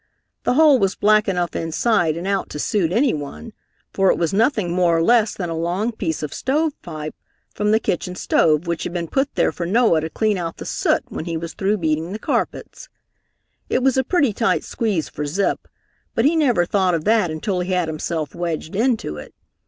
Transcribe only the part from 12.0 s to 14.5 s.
the carpets. It was a pretty